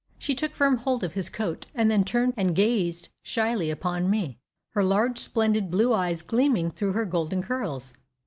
[0.17, 4.39] She took firm hold of his coat, and then turned and gazed shyly upon me
[4.71, 7.93] her large splendid blue eyes gleaming through her golden curls.